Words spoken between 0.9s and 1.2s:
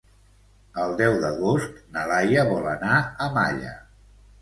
deu